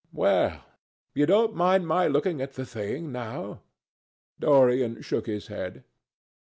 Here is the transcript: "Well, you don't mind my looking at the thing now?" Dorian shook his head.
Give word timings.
"Well, 0.11 0.65
you 1.13 1.27
don't 1.27 1.53
mind 1.53 1.85
my 1.85 2.07
looking 2.07 2.41
at 2.41 2.53
the 2.53 2.65
thing 2.65 3.11
now?" 3.11 3.61
Dorian 4.39 5.03
shook 5.03 5.27
his 5.27 5.45
head. 5.45 5.83